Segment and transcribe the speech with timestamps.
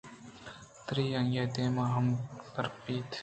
[0.85, 2.05] تُری آئی ءِ دل ہم
[2.53, 3.09] دربَیئت